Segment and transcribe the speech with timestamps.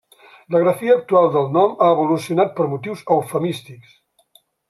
[0.53, 3.93] La grafia actual del nom ha evolucionat per motius eufemístics.